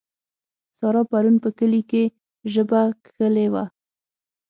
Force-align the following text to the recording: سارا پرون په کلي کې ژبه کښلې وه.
سارا 0.77 1.01
پرون 1.11 1.35
په 1.43 1.49
کلي 1.57 1.81
کې 1.89 2.03
ژبه 2.53 2.81
کښلې 3.03 3.47
وه. 3.53 3.65